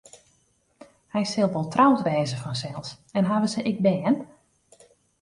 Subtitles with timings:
[1.13, 4.17] Hy sil wol troud wêze fansels en hawwe se ek bern?